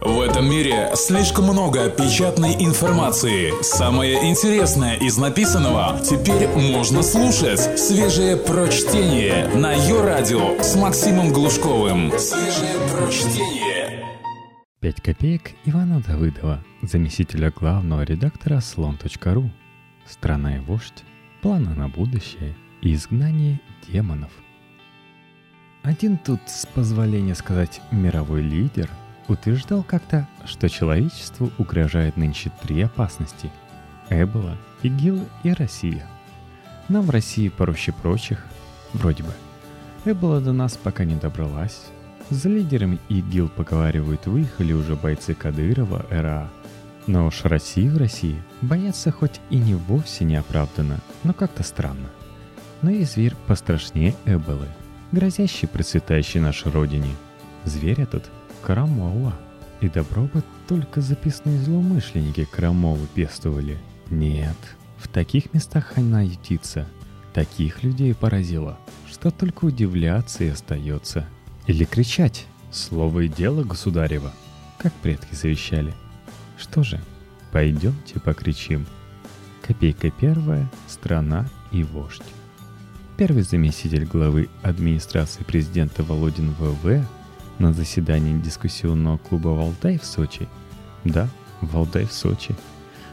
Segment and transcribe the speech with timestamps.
[0.00, 3.50] В этом мире слишком много печатной информации.
[3.62, 7.78] Самое интересное из написанного теперь можно слушать.
[7.78, 12.12] Свежее прочтение на ее радио с Максимом Глушковым.
[12.18, 14.04] Свежее прочтение.
[14.80, 19.50] Пять копеек Ивана Давыдова, заместителя главного редактора слон.ру.
[20.06, 21.04] Страна и вождь,
[21.40, 24.30] планы на будущее и изгнание демонов.
[25.82, 28.90] Один тут, с позволения сказать, мировой лидер–
[29.28, 33.50] утверждал как-то, что человечеству угрожает нынче три опасности–
[34.10, 36.06] Эбола, ИГИЛ и Россия.
[36.88, 38.44] Нам в России проще прочих,
[38.92, 39.32] вроде бы.
[40.04, 41.86] Эбола до нас пока не добралась.
[42.30, 46.48] За лидерами ИГИЛ, поговаривают, выехали уже бойцы Кадырова, РА.
[47.06, 52.08] Но уж России в России бояться хоть и не вовсе не оправдано, но как-то странно.
[52.82, 54.68] Но и зверь пострашнее Эболы,
[55.12, 57.10] грозящий процветающей нашей родине.
[57.64, 58.30] Зверь этот
[58.66, 59.32] Крамола.
[59.80, 63.78] И добро бы только записные злоумышленники Крамолу пестовали.
[64.10, 64.56] Нет,
[64.98, 66.84] в таких местах она ютится.
[67.32, 68.76] Таких людей поразило,
[69.08, 71.28] что только удивляться и остается.
[71.68, 74.32] Или кричать «Слово и дело, государева»,
[74.78, 75.94] как предки завещали.
[76.58, 77.00] Что же,
[77.52, 78.84] пойдемте покричим.
[79.62, 82.24] Копейка первая, страна и вождь.
[83.16, 87.06] Первый заместитель главы администрации президента Володин ВВ
[87.58, 90.48] на заседании дискуссионного клуба «Валдай» в Сочи.
[91.04, 91.28] Да,
[91.60, 92.54] Валдай в Сочи.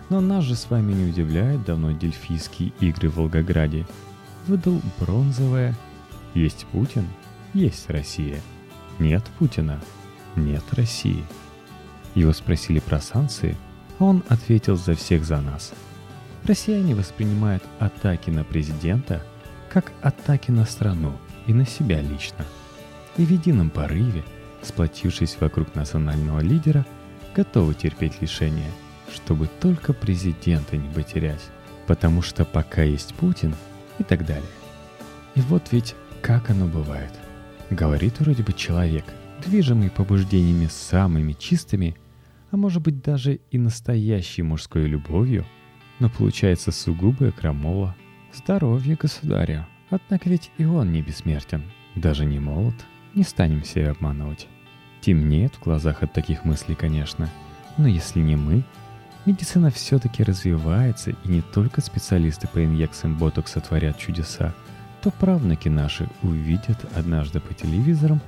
[0.10, 3.86] Но нас же с вами не удивляют давно дельфийские игры в Волгограде.
[4.48, 5.76] Выдал бронзовое
[6.34, 7.08] «Есть Путин,
[7.54, 8.40] есть Россия».
[9.00, 9.82] Нет Путина,
[10.36, 11.24] нет России.
[12.16, 13.58] Его спросили про санкции,
[13.98, 15.74] а он ответил за всех за нас.
[16.44, 19.26] Россияне воспринимают атаки на президента
[19.72, 21.14] как атаки на страну
[21.48, 22.46] и на себя лично–
[23.18, 24.24] и в едином порыве,
[24.62, 26.86] сплотившись вокруг национального лидера,
[27.36, 28.70] готовы терпеть лишения,
[29.14, 31.42] чтобы только президента не потерять,
[31.88, 33.56] потому что пока есть Путин
[34.00, 34.44] и так далее.
[35.36, 37.12] И вот ведь как оно бывает.
[37.70, 39.06] Говорит вроде бы человек,
[39.46, 41.98] движимый побуждениями самыми чистыми,
[42.52, 45.46] а может быть даже и настоящей мужской любовью,
[46.00, 47.96] но получается сугубая крамола.
[48.34, 51.64] Здоровье государя, однако ведь и он не бессмертен,
[51.96, 52.76] даже не молод–
[53.16, 54.48] не станем себя обманывать.
[55.02, 57.30] Темнеет в глазах от таких мыслей, конечно.
[57.78, 58.64] Но если не мы,
[59.26, 64.54] медицина все-таки развивается, и не только специалисты по инъекциям ботокса творят чудеса,
[65.02, 68.22] то правнуки наши увидят однажды по телевизорам,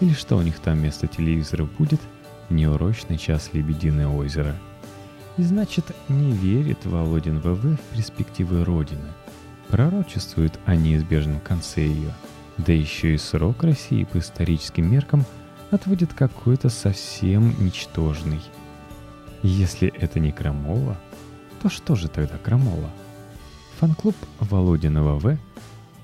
[0.00, 2.00] или что у них там вместо телевизора будет,
[2.48, 4.54] неурочный час Лебединое озеро.
[5.36, 9.08] И значит, не верит Володин ВВ в перспективы Родины.
[9.68, 12.12] Пророчествует о неизбежном конце ее–
[12.66, 15.24] да еще и срок России по историческим меркам
[15.70, 18.40] отводит какой-то совсем ничтожный.
[19.42, 20.98] Если это не Крамола,
[21.62, 22.90] то что же тогда Крамола?
[23.78, 25.38] Фан-клуб Володиного В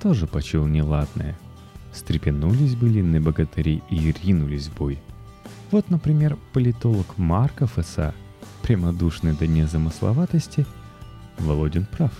[0.00, 1.36] тоже почул неладное.
[1.92, 4.98] Стрепенулись былинные богатыри и ринулись в бой.
[5.70, 8.14] Вот, например, политолог Марков СА,
[8.62, 10.64] прямодушный до незамысловатости,
[11.38, 12.12] Володин прав,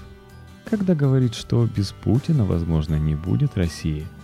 [0.68, 4.06] когда говорит, что без Путина, возможно, не будет России–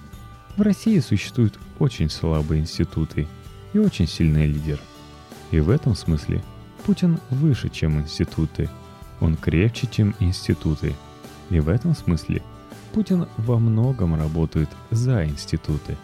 [0.56, 3.26] в России существуют очень слабые институты
[3.72, 4.78] и очень сильный лидер.
[5.50, 6.42] И в этом смысле
[6.84, 8.68] Путин выше, чем институты.
[9.20, 10.94] Он крепче, чем институты.
[11.48, 12.42] И в этом смысле
[12.92, 15.96] Путин во многом работает за институты.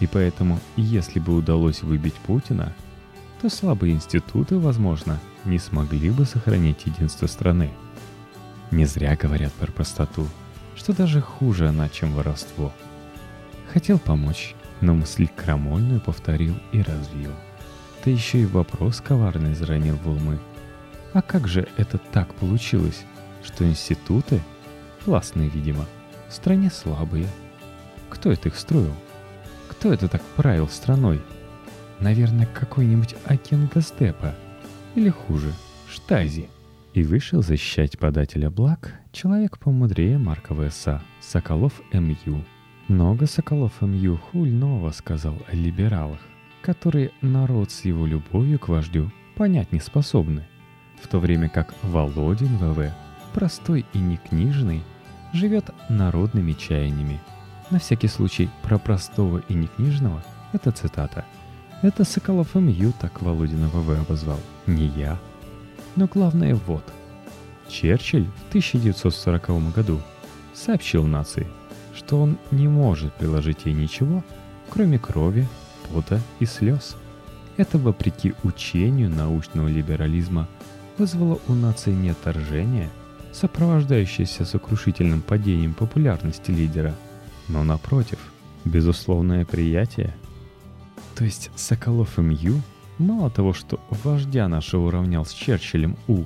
[0.00, 2.72] И поэтому, если бы удалось выбить Путина,
[3.40, 7.70] то слабые институты, возможно, не смогли бы сохранить единство страны.
[8.70, 10.26] Не зря говорят про простоту,
[10.76, 12.72] что даже хуже она, чем воровство–
[13.72, 17.30] Хотел помочь, но мысль крамольную повторил и развил.
[18.04, 20.38] Да еще и вопрос коварный заронил в умы.
[21.14, 23.04] А как же это так получилось,
[23.42, 24.42] что институты,
[25.06, 25.86] властные, видимо,
[26.28, 27.26] в стране слабые?
[28.10, 28.92] Кто это их строил?
[29.70, 31.22] Кто это так правил страной?
[31.98, 34.34] Наверное, какой-нибудь агент Гастепа.
[34.94, 35.50] Или хуже,
[35.88, 36.50] Штази.
[36.92, 42.44] И вышел защищать подателя благ человек помудрее Маркова СА, Соколов М.Ю.
[42.88, 46.18] Много Соколов МЮ хульного сказал о либералах,
[46.62, 50.44] которые народ с его любовью к вождю понять не способны,
[51.00, 52.92] в то время как Володин ВВ,
[53.34, 54.82] простой и некнижный,
[55.32, 57.20] живет народными чаяниями.
[57.70, 61.24] На всякий случай про простого и некнижного– это цитата.
[61.82, 65.18] Это Соколов МЮ так Володина ВВ обозвал, не я.
[65.94, 66.84] Но главное вот.
[67.68, 70.00] Черчилль в 1940 году
[70.52, 71.46] сообщил нации–
[71.94, 74.22] что он не может приложить ей ничего,
[74.70, 75.46] кроме крови,
[75.88, 76.96] пота и слез.
[77.56, 80.48] Это, вопреки учению научного либерализма,
[80.98, 82.90] вызвало у нации не отторжение,
[83.32, 86.94] сопровождающееся сокрушительным падением популярности лидера,
[87.48, 88.18] но, напротив,
[88.64, 90.14] безусловное приятие.
[91.14, 92.60] То есть Соколов МЮ
[92.98, 96.24] мало того, что вождя нашего уравнял с Черчиллем У,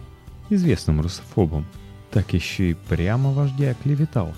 [0.51, 1.65] известным русофобом,
[2.11, 4.33] так еще и прямо вождя клеветал.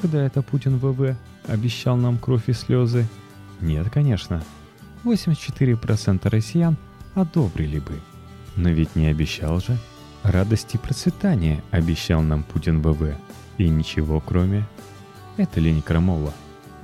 [0.00, 3.06] Когда это Путин ВВ обещал нам кровь и слезы?
[3.60, 4.42] Нет, конечно.
[5.04, 6.76] 84% россиян
[7.14, 8.00] одобрили бы.
[8.56, 9.78] Но ведь не обещал же.
[10.24, 13.14] Радости и процветания обещал нам Путин ВВ.
[13.56, 14.66] И ничего кроме...
[15.36, 16.34] Это ли не крамола?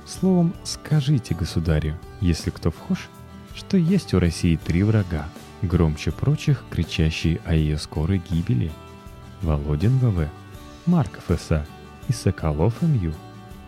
[0.05, 3.09] Словом, скажите государю, если кто вхож,
[3.53, 5.27] что есть у России три врага,
[5.61, 8.71] громче прочих, кричащие о ее скорой гибели.
[9.41, 10.29] Володин ВВ,
[10.85, 11.65] Марков СА
[12.07, 13.13] и Соколов МЮ.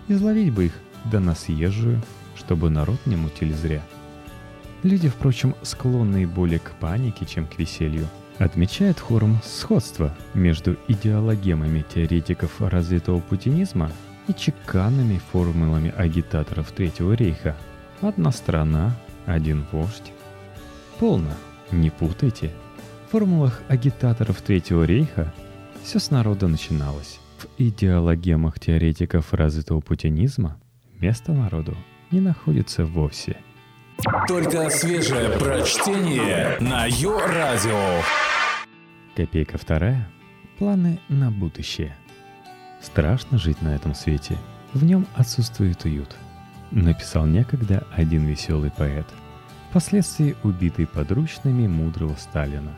[0.08, 0.74] Изловить бы их,
[1.12, 2.02] да на съезжую,
[2.36, 3.82] чтобы народ не мутили зря.
[4.84, 8.08] Люди, впрочем, склонные более к панике, чем к веселью,
[8.38, 13.92] отмечают хором сходство между идеологемами теоретиков развитого путинизма
[14.28, 17.56] и чеканными формулами агитаторов Третьего рейха.
[18.02, 18.96] Одна страна,
[19.26, 20.12] один вождь.
[21.00, 21.32] Полно,
[21.72, 22.52] не путайте.
[23.08, 25.34] В формулах агитаторов Третьего рейха
[25.84, 27.20] все с народа начиналось.
[27.44, 30.60] В идеологемах теоретиков развитого путинизма
[31.00, 31.76] место народу
[32.12, 33.38] не находится вовсе–
[34.28, 38.02] только свежее прочтение на Йо-Радио.
[39.16, 40.10] Копейка вторая.
[40.58, 41.96] Планы на будущее.
[42.82, 44.38] Страшно жить на этом свете.
[44.74, 46.16] В нем отсутствует уют.
[46.72, 49.06] Написал некогда один веселый поэт.
[49.70, 52.72] Впоследствии убитый подручными мудрого Сталина.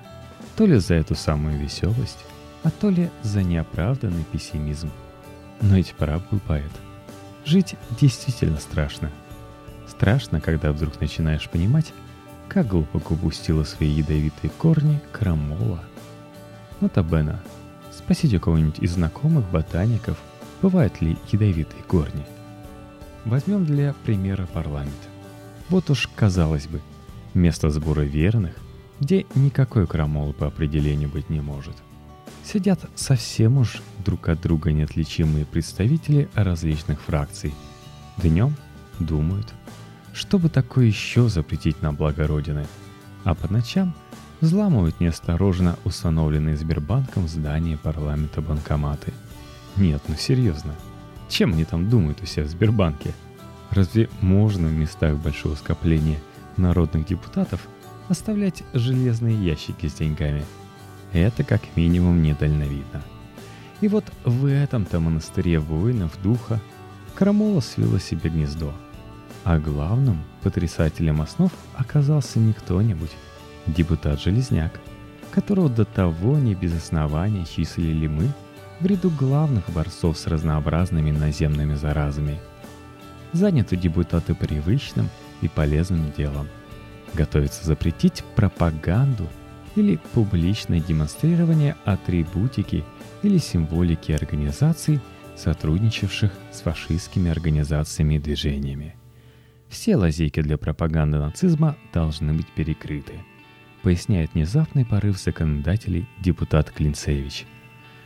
[0.57, 2.23] То ли за эту самую веселость,
[2.65, 4.91] а то ли за неоправданный пессимизм.
[5.61, 6.71] Но ведь прав был поэт.
[7.45, 9.09] Жить действительно страшно–
[9.87, 11.93] Страшно, когда вдруг начинаешь понимать,
[12.47, 15.83] как глубоко упустила свои ядовитые корни крамола.
[16.81, 17.41] Нотабена,
[17.91, 20.17] спросите у кого-нибудь из знакомых ботаников,
[20.61, 22.25] бывают ли ядовитые корни.
[23.23, 24.93] Возьмем для примера парламент.
[25.69, 26.81] Вот уж, казалось бы,
[27.33, 28.55] место сбора верных,
[28.99, 31.75] где никакой крамолы по определению быть не может.
[32.45, 37.55] Сидят совсем уж друг от друга неотличимые представители различных фракций.
[38.17, 38.55] Днем
[38.99, 39.51] думают,
[40.13, 42.67] чтобы такое еще запретить на благо Родины.
[43.23, 43.95] А по ночам
[44.41, 49.11] взламывают неосторожно установленные Сбербанком здания парламента банкоматы.
[49.75, 50.75] Нет, ну серьезно.
[51.27, 53.13] Чем они там думают у себя в Сбербанке?
[53.71, 56.19] Разве можно в местах большого скопления
[56.57, 57.67] народных депутатов
[58.07, 60.45] оставлять железные ящики с деньгами?
[61.15, 63.01] Это как минимум недальновидно.
[63.81, 66.61] И вот в этом-то монастыре воинов духа
[67.15, 68.71] Крамола свела себе гнездо–
[69.45, 73.11] а главным потрясателем основ оказался не кто-нибудь,
[73.67, 74.79] депутат Железняк,
[75.31, 78.27] которого до того не без основания числили мы
[78.79, 82.39] в ряду главных борцов с разнообразными наземными заразами.
[83.33, 85.09] Заняты депутаты привычным
[85.41, 86.47] и полезным делом.
[87.13, 89.27] Готовится запретить пропаганду
[89.75, 92.83] или публичное демонстрирование атрибутики
[93.23, 94.99] или символики организаций,
[95.35, 98.95] сотрудничавших с фашистскими организациями и движениями.
[99.67, 103.13] Все лазейки для пропаганды нацизма должны быть перекрыты,
[103.81, 107.45] поясняет внезапный порыв законодателей депутат Клинцевич.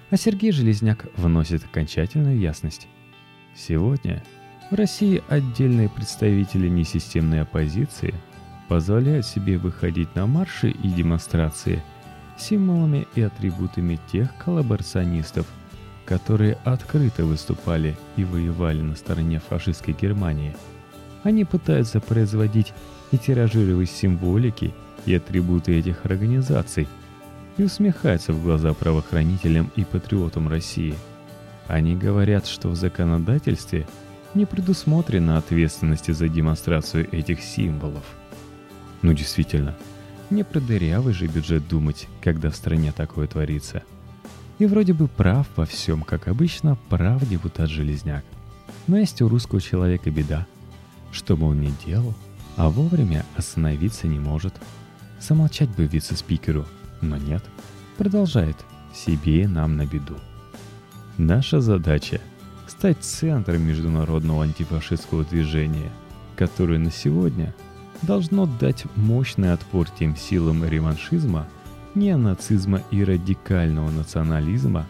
[0.10, 2.88] А Сергей Железняк вносит окончательную ясность.
[3.56, 4.24] Сегодня
[4.72, 8.16] в России отдельные представители несистемной оппозиции
[8.70, 11.84] позволяют себе выходить на марши и демонстрации
[12.38, 15.46] символами и атрибутами тех коллаборационистов,
[16.06, 20.56] которые открыто выступали и воевали на стороне фашистской Германии–
[21.24, 22.74] они пытаются производить
[23.12, 24.74] и тиражировать символики
[25.06, 26.88] и атрибуты этих организаций
[27.58, 30.96] и усмехаются в глаза правоохранителям и патриотам России.
[31.68, 33.86] Они говорят, что в законодательстве
[34.34, 38.04] не предусмотрена ответственности за демонстрацию этих символов.
[39.02, 39.76] Ну действительно,
[40.30, 43.84] не про дырявый же бюджет думать, когда в стране такое творится.
[44.60, 48.26] И вроде бы прав во всем, как обычно, прав депутат Железняк.
[48.88, 50.46] Но есть у русского человека беда–
[51.12, 52.14] что бы он ни делал,
[52.56, 54.54] а вовремя остановиться не может.
[55.20, 56.66] Замолчать бы вице-спикеру,
[57.02, 57.44] но нет.
[57.98, 58.56] Продолжает
[58.94, 60.16] себе и нам на беду.
[61.18, 62.22] Наша задача–
[62.68, 65.92] стать центром международного антифашистского движения,
[66.38, 67.54] которое на сегодня
[68.02, 71.48] должно дать мощный отпор тем силам реваншизма,
[71.96, 74.86] неонацизма и радикального национализма,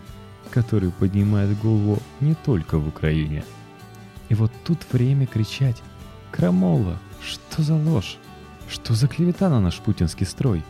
[0.52, 3.44] который поднимает голову не только в Украине.
[4.30, 5.82] И вот тут время кричать
[6.32, 8.18] Крамола, что за ложь?
[8.70, 10.64] Что за клевета на наш путинский строй?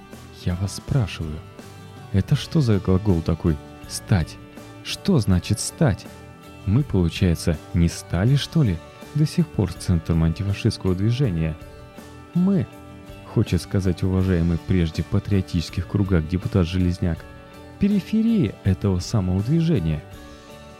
[0.46, 1.38] Я вас спрашиваю.
[2.14, 4.38] Это что за глагол такой «стать»?
[4.84, 6.08] Что значит «стать»?
[6.66, 8.78] Мы, получается, не стали, что ли,
[9.16, 11.56] до сих пор центром антифашистского движения?
[12.40, 12.66] Мы,
[13.34, 17.18] хочет сказать уважаемый прежде патриотических кругах депутат Железняк,
[17.80, 20.02] периферия этого самого движения.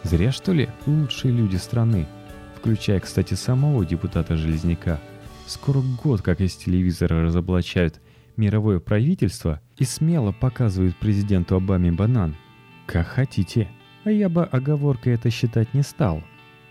[0.04, 2.08] Зря, что ли, лучшие люди страны,
[2.56, 5.02] включая, кстати, самого депутата Железняка,
[5.48, 8.00] скоро год как из телевизора разоблачают
[8.38, 12.38] мировое правительство и смело показывают президенту Обаме банан.
[12.86, 13.68] Как хотите.
[14.06, 16.24] А я бы оговоркой это считать не стал.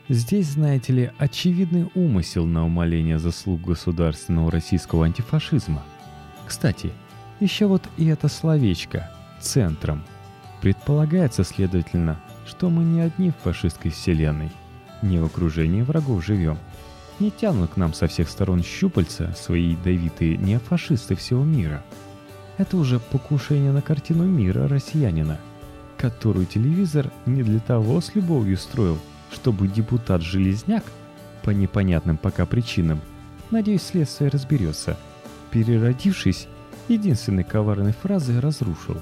[0.08, 5.82] Здесь, знаете ли, очевидный умысел на умаление заслуг государственного российского антифашизма.
[6.46, 6.92] Кстати,
[7.40, 10.02] еще вот и это словечко «центром».
[10.62, 14.50] Предполагается, следовательно, что мы не одни в фашистской вселенной,
[15.02, 16.56] не в окружении врагов живем.
[17.18, 21.84] Не тянут к нам со всех сторон щупальца свои ядовитые неофашисты всего мира.
[22.56, 25.38] Это уже покушение на картину мира россиянина,
[25.98, 28.98] которую телевизор не для того с любовью строил,
[29.32, 30.84] чтобы депутат Железняк,
[31.42, 33.00] по непонятным пока причинам,
[33.50, 34.98] надеюсь, следствие разберется,
[35.50, 36.48] переродившись,
[36.88, 38.96] единственной коварной фразой разрушил.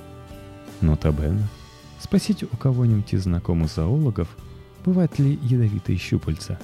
[0.80, 1.48] Нота Бенна.
[1.98, 4.28] Спросите у кого-нибудь из знакомых зоологов,
[4.84, 6.58] бывают ли ядовитые щупальца.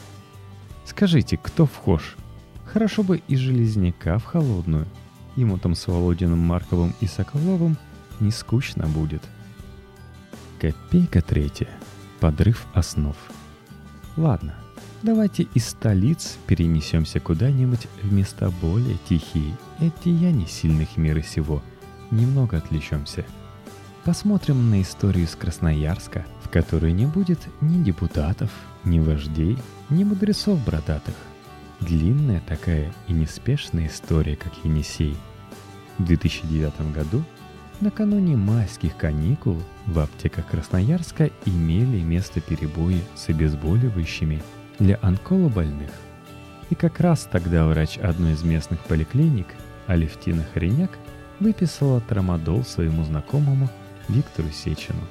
[0.84, 2.16] Скажите, кто вхож?
[2.66, 4.86] Хорошо бы и Железняка в холодную.
[5.36, 7.76] Ему там с Володиным Марковым и Соколовым
[8.20, 9.22] не скучно будет.
[10.60, 11.68] Копейка третья.
[12.20, 13.16] Подрыв основ.
[14.16, 14.54] Ладно,
[15.02, 21.62] давайте из столиц перенесемся куда-нибудь в места более тихие и от деяний сильных мира сего.
[22.10, 23.24] Немного отвлечемся.
[24.04, 28.50] Посмотрим на историю с Красноярска, в которой не будет ни депутатов,
[28.84, 29.56] ни вождей,
[29.88, 31.14] ни мудрецов бородатых.
[31.80, 35.16] Длинная такая и неспешная история, как Енисей.
[35.98, 37.24] В 2009 году,
[37.82, 44.42] накануне майских каникул, в аптеках Красноярска имели место перебои с обезболивающими
[44.78, 45.90] для онколобольных.
[46.70, 49.48] И как раз тогда врач одной из местных поликлиник,
[49.88, 50.90] Алевтина Хореняк,
[51.40, 53.68] выписала трамадол своему знакомому
[54.08, 55.02] Виктору Сечину.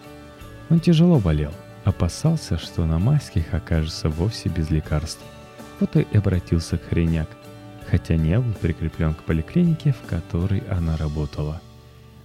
[0.69, 5.21] Он тяжело болел, опасался, что на майских окажется вовсе без лекарств.
[5.79, 7.27] Вот и обратился к Хореняк,
[7.89, 11.61] хотя не был прикреплен к поликлинике, в которой она работала.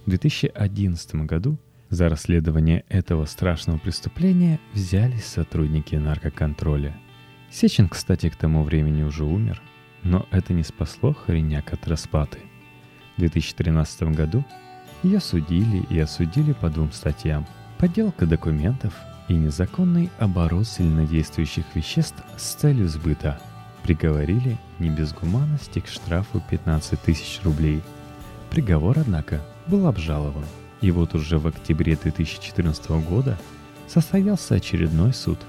[0.07, 1.57] В 2011 году
[1.89, 6.95] за расследование этого страшного преступления взялись сотрудники наркоконтроля.
[7.51, 9.61] Сечин, кстати, к тому времени уже умер,
[10.03, 12.39] но это не спасло Хореняк от распаты.
[13.17, 14.45] В 2013 году
[15.03, 17.45] ее судили и осудили по двум статьям.
[17.77, 18.93] Подделка документов
[19.27, 23.41] и незаконный оборот сильнодействующих веществ с целью сбыта.
[23.83, 27.81] Приговорили не без гуманности к штрафу 15 тысяч рублей.
[28.49, 30.45] Приговор, однако, был обжалован–
[30.81, 33.37] и вот уже в октябре 2014 года
[33.87, 35.39] состоялся очередной суд,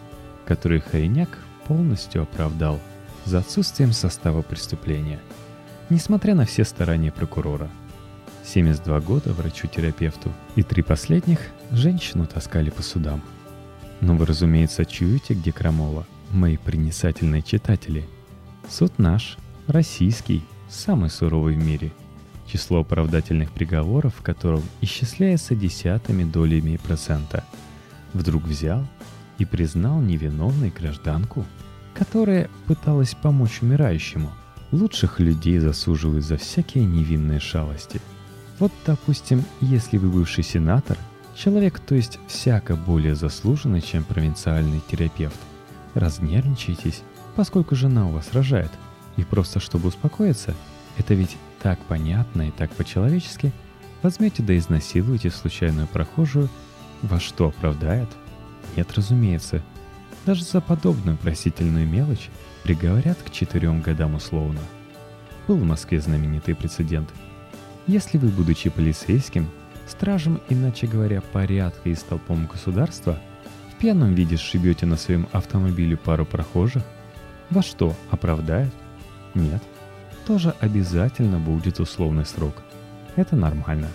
[0.47, 1.29] который Хореняк
[1.67, 2.81] полностью оправдал
[3.25, 5.21] за отсутствием состава преступления,
[5.91, 7.69] несмотря на все старания прокурора.
[8.45, 13.21] 72 года врачу-терапевту и три последних женщину таскали по судам.
[14.01, 18.09] Но вы, разумеется, чуете, где крамола, мои принесательные читатели.
[18.71, 21.93] Суд наш, российский, самый суровый в мире–
[22.49, 27.45] число оправдательных приговоров в котором исчисляется десятыми долями процента,
[28.14, 28.85] вдруг взял
[29.38, 31.45] и признал невиновной гражданку,
[31.95, 34.31] которая пыталась помочь умирающему.
[34.73, 38.00] Лучших людей засуживают за всякие невинные шалости.
[38.59, 40.99] Вот, допустим, если вы бывший сенатор,
[41.37, 45.38] человек, то есть всяко более заслуженный, чем провинциальный терапевт,
[45.95, 47.02] разнервничаетесь,
[47.37, 48.71] поскольку жена у вас рожает,
[49.17, 50.55] и просто чтобы успокоиться,
[50.97, 53.53] это ведь так понятно и так по-человечески,
[54.03, 56.49] возьмете да изнасилуете случайную прохожую,
[57.03, 58.09] во что оправдает?
[58.77, 59.62] Нет, разумеется.
[60.27, 62.29] Даже за подобную просительную мелочь
[62.62, 64.61] приговорят к четырем годам условно.
[65.47, 67.09] Был в Москве знаменитый прецедент.
[67.87, 69.49] Если вы, будучи полицейским,
[69.87, 73.19] стражем, иначе говоря, порядка и столпом государства,
[73.73, 76.83] в пьяном виде сшибете на своем автомобиле пару прохожих,
[77.49, 78.73] во что оправдает?
[79.35, 79.62] Нет
[80.29, 82.63] тоже обязательно будет условный срок.
[83.17, 83.89] Это нормально.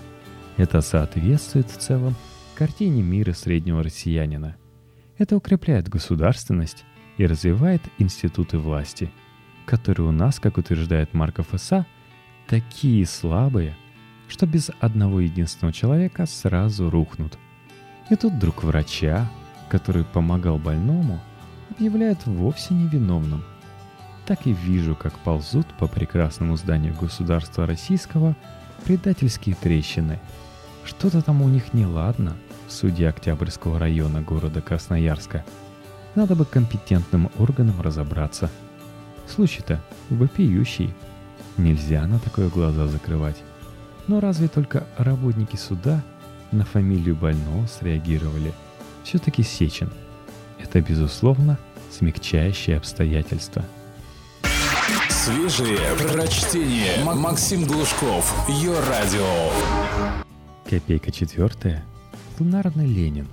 [0.58, 2.16] Это соответствует в целом
[2.56, 4.56] картине мира среднего россиянина.
[5.20, 6.86] Это укрепляет государственность
[7.18, 9.12] и развивает институты власти,
[9.68, 11.86] которые у нас, как утверждает Марков ИСА,
[12.48, 13.76] такие слабые,
[14.28, 17.38] что без одного единственного человека сразу рухнут.
[18.10, 19.30] И тут друг врача,
[19.70, 21.22] который помогал больному,
[21.70, 23.44] объявляют вовсе невиновным.
[24.26, 28.36] Так и вижу, как ползут по прекрасному зданию государства российского
[28.86, 30.20] предательские трещины.
[30.86, 32.36] Что-то там у них неладно
[32.68, 35.46] в суде Октябрьского района города Красноярска.
[36.16, 38.50] Надо бы компетентным органам разобраться.
[39.28, 40.94] Случай-то вопиющий.
[41.58, 43.42] Нельзя на такое глаза закрывать.
[44.08, 46.04] Но разве только работники суда
[46.52, 48.54] на фамилию больного среагировали?
[49.04, 49.92] Все-таки Сечин.
[50.60, 51.58] Это, безусловно,
[51.92, 53.64] смягчающее обстоятельство.
[55.24, 57.02] Свежие прочтение.
[57.06, 58.46] Максим Глушков.
[58.50, 59.26] Ее радио.
[60.70, 61.82] Копейка четвертая.
[62.38, 63.30] Лунарный Ленин.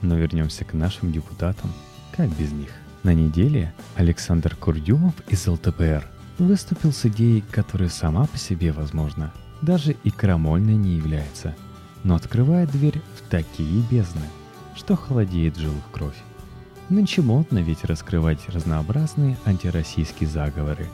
[0.00, 1.70] Но вернемся к нашим депутатам.
[2.16, 2.70] Как без них?
[3.02, 9.96] На неделе Александр Курдюмов из ЛТПР выступил с идеей, которая сама по себе, возможно, даже
[10.02, 11.54] и крамольной не является,
[12.04, 14.24] но открывает дверь в такие бездны,
[14.74, 16.16] что холодеет в жилах кровь.
[16.88, 20.86] Нынче модно ведь раскрывать разнообразные антироссийские заговоры.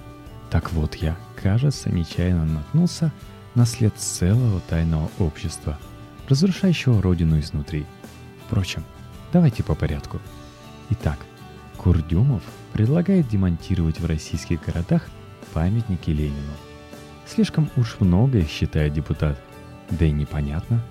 [0.50, 3.12] Так вот я, кажется, нечаянно наткнулся
[3.54, 5.78] на след целого тайного общества,
[6.28, 7.84] разрушающего родину изнутри.
[8.46, 8.84] Впрочем,
[9.34, 10.18] давайте по порядку.
[10.90, 11.18] Итак,
[11.76, 15.06] Курдюмов предлагает демонтировать в российских городах
[15.52, 16.52] памятники Ленину.
[17.26, 19.38] Слишком уж многое считает депутат,
[19.90, 20.82] да и непонятно,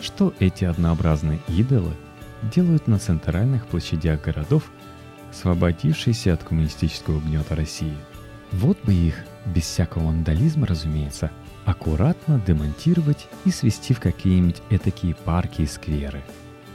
[0.00, 1.92] что эти однообразные идолы
[2.52, 4.70] делают на центральных площадях городов,
[5.30, 7.96] освободившиеся от коммунистического гнета России.
[8.52, 11.30] Вот бы их, без всякого вандализма, разумеется,
[11.64, 16.22] аккуратно демонтировать и свести в какие-нибудь этакие парки и скверы.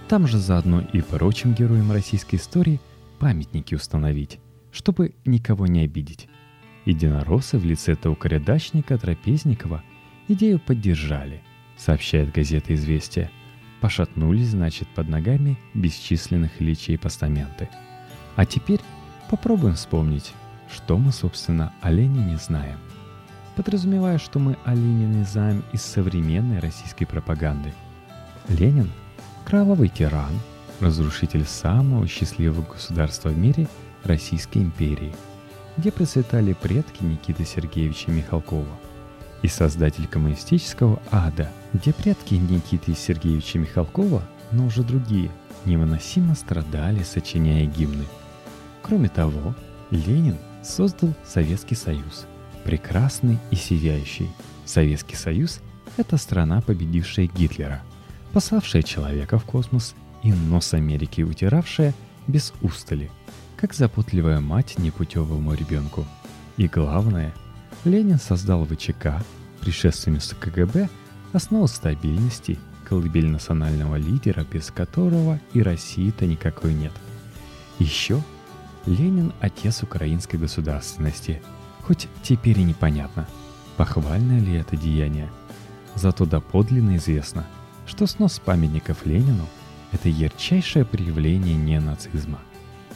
[0.07, 2.81] Там же заодно и прочим героям российской истории
[3.19, 4.39] памятники установить,
[4.71, 6.27] чтобы никого не обидеть.
[6.85, 9.83] Единороссы в лице таукорядачника Трапезникова
[10.27, 11.43] идею поддержали,
[11.77, 13.29] сообщает газета «Известия».
[13.81, 17.69] Пошатнулись, значит, под ногами бесчисленных ильичей постаменты.
[18.35, 18.81] А теперь
[19.29, 20.33] попробуем вспомнить,
[20.73, 22.77] что мы, собственно, о Ленине знаем.
[23.55, 27.73] Подразумевая, что мы о Ленине знаем из современной российской пропаганды.
[28.47, 28.89] Ленин–
[29.45, 30.33] кровавый тиран,
[30.79, 33.67] разрушитель самого счастливого государства в мире–
[34.03, 35.13] Российской империи,
[35.75, 38.65] где процветали предки Никиты Сергеевича Михалкова–
[39.41, 45.31] и создатель коммунистического ада, где предки Никиты Сергеевича Михалкова, но уже другие,
[45.65, 48.05] невыносимо страдали, сочиняя гимны.
[48.81, 49.55] Кроме того,
[49.91, 52.25] Ленин создал Советский Союз,
[52.63, 54.29] прекрасный и сияющий.
[54.65, 55.61] Советский Союз–
[55.97, 57.81] это страна, победившая Гитлера,
[58.33, 61.93] пославшая человека в космос и нос Америки утиравшая
[62.27, 63.09] без устали,
[63.57, 66.05] как заботливая мать непутевому ребенку.
[66.57, 67.33] И главное–
[67.85, 69.23] Ленин создал ВЧК,
[69.61, 70.89] предшественницу КГБ,
[71.31, 76.91] основу стабильности, колыбель национального лидера, без которого и России-то никакой нет.
[77.77, 78.21] Еще
[78.85, 81.41] Ленин– отец украинской государственности,
[81.81, 83.27] хоть теперь и непонятно,
[83.77, 85.29] похвальное ли это деяние.
[85.95, 87.47] Зато доподлинно известно,
[87.85, 89.47] что снос памятников Ленину–
[89.93, 92.39] это ярчайшее проявление ненацизма.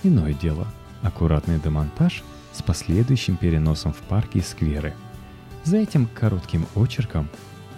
[0.04, 0.68] Иное дело–
[1.04, 4.94] аккуратный демонтаж– с последующим переносом в парки и скверы.
[5.64, 7.30] За этим коротким очерком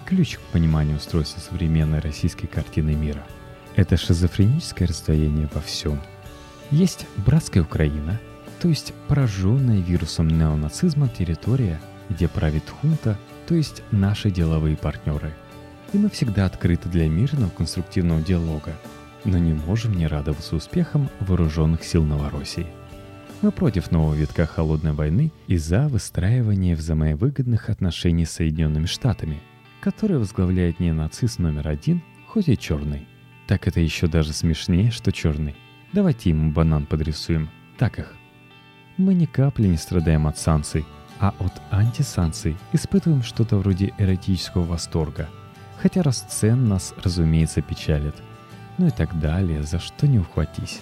[0.04, 3.24] ключ к пониманию устройства современной российской картины мира.
[3.74, 6.00] Это шизофреническое расстояние во всем.
[6.70, 8.20] Есть братская Украина,
[8.60, 15.34] то есть пораженная вирусом неонацизма территория, где правит хунта, то есть наши деловые партнеры.
[15.92, 18.72] И мы всегда открыты для мирного конструктивного диалога,
[19.24, 22.66] но не можем не радоваться успехам вооруженных сил Новороссии–
[23.42, 29.40] мы против нового витка холодной войны и за выстраивание взаимовыгодных отношений с Соединенными Штатами,
[29.80, 33.06] которые возглавляет не нацист номер один, хоть и черный.
[33.46, 35.54] Так это еще даже смешнее, что черный.
[35.92, 37.48] Давайте ему банан подрисуем.
[37.78, 38.14] Так их.
[38.96, 40.84] Мы ни капли не страдаем от санкций,
[41.20, 45.28] а от антисанкций испытываем что-то вроде эротического восторга.
[45.78, 48.14] Хотя расцен нас, разумеется, печалит.
[48.78, 50.80] Ну и так далее, за что не ухватись.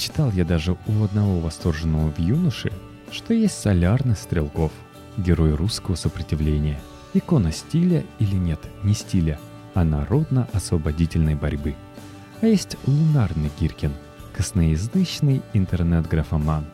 [0.00, 2.72] Читал я даже у одного восторженного в юноше,
[3.12, 4.72] что есть солярный Стрелков,
[5.18, 6.80] герой русского сопротивления,
[7.12, 9.38] икона стиля или нет, не стиля,
[9.74, 11.76] а народно-освободительной борьбы.
[12.40, 13.92] А есть лунарный Гиркин,
[14.34, 16.64] косноязычный интернет-графоман.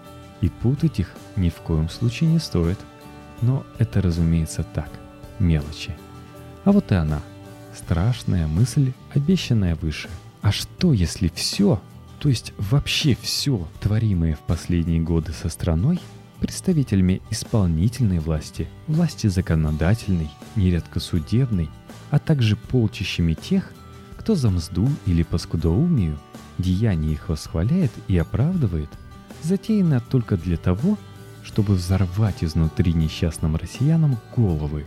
[0.41, 2.79] И путать их ни в коем случае не стоит.
[3.43, 4.91] Но это, разумеется, так,
[5.41, 5.97] мелочи.
[6.65, 7.21] А вот и она,
[7.75, 10.09] страшная мысль, обещанная выше.
[10.43, 11.81] А что, если все
[12.19, 16.01] то есть вообще все, творимое в последние годы со страной,
[16.41, 21.69] представителями исполнительной власти, власти законодательной, нередко судебной,
[22.11, 23.73] а также полчищами тех,
[24.19, 26.19] кто за мзду или по скудоумию
[26.59, 28.91] деяния их восхваляет и оправдывает,
[29.43, 30.99] затеяно только для того,
[31.43, 34.87] чтобы взорвать изнутри несчастным россиянам головы,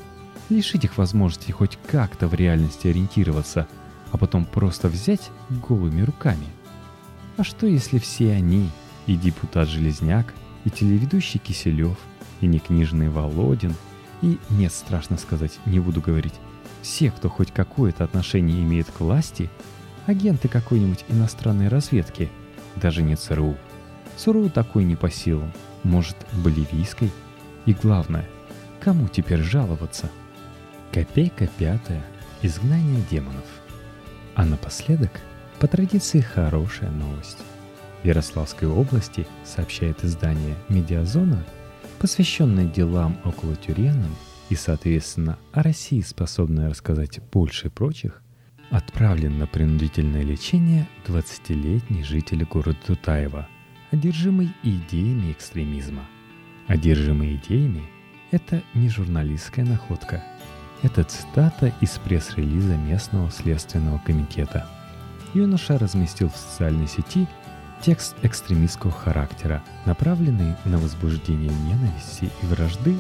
[0.49, 3.67] лишить их возможности хоть как-то в реальности ориентироваться,
[4.11, 6.45] а потом просто взять голыми руками.
[7.39, 8.69] А что если все они,
[9.07, 10.33] и депутат Железняк,
[10.65, 11.97] и телеведущий Киселев,
[12.41, 13.75] и некнижный Володин,
[14.21, 16.33] и, нет, страшно сказать, не буду говорить,
[16.81, 19.49] все, кто хоть какое-то отношение имеет к власти,
[20.05, 22.29] агенты какой-нибудь иностранной разведки,
[22.75, 23.55] даже не ЦРУ.
[24.17, 27.09] ЦРУ такой не по силам, может, боливийской?
[27.65, 28.27] И главное,
[28.81, 30.11] кому теперь жаловаться?
[30.91, 32.03] Копейка пятая.
[32.41, 33.45] Изгнание демонов.
[34.35, 35.21] А напоследок,
[35.59, 37.39] по традиции, хорошая новость.
[38.01, 41.43] В Ярославской области, сообщает издание «Медиазона»,
[41.99, 44.15] посвященное делам около тюремным
[44.49, 48.21] и, соответственно, о России, способная рассказать больше прочих,
[48.69, 53.45] отправлен на принудительное лечение 20-летний житель города Тутаева,
[53.91, 56.05] одержимый идеями экстремизма.
[56.67, 57.83] Одержимый идеями–
[58.31, 60.23] это не журналистская находка.
[60.83, 64.65] Это цитата из пресс-релиза местного следственного комитета.
[65.33, 67.27] Юноша разместил в социальной сети
[67.81, 72.95] текст экстремистского характера, направленный на возбуждение ненависти и вражды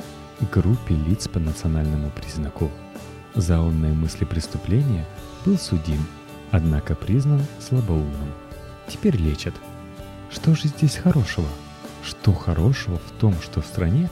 [0.51, 2.69] группе лиц по национальному признаку.
[3.35, 5.05] За умные мысли преступления
[5.45, 6.05] был судим,
[6.51, 8.31] однако признан слабоумным.
[8.87, 9.53] Теперь лечат.
[10.31, 11.47] Что же здесь хорошего?
[12.03, 14.09] Что хорошего в том, что в стране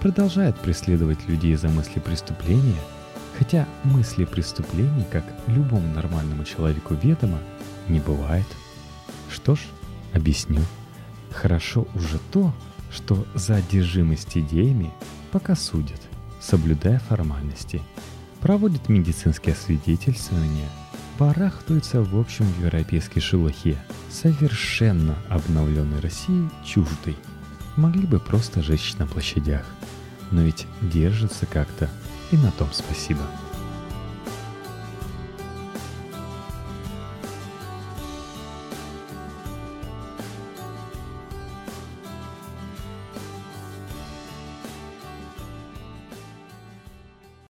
[0.00, 2.80] продолжают преследовать людей за мысли преступления,
[3.38, 7.38] хотя мысли преступлений, как любому нормальному человеку ведомо,
[7.88, 8.46] не бывает?
[9.30, 9.60] Что ж,
[10.12, 10.60] объясню.
[11.30, 12.52] Хорошо уже то,
[12.90, 14.90] что за одержимость идеями
[15.30, 16.00] пока судят,
[16.40, 17.80] соблюдая формальности,
[18.40, 20.68] проводят медицинские освидетельствования,
[21.18, 23.76] барахтаются в общем европейской шелухе,
[24.10, 27.16] совершенно обновленной России чуждой.
[27.76, 29.64] Могли бы просто жечь на площадях,
[30.30, 31.88] но ведь держатся как-то,
[32.30, 33.22] и на том спасибо.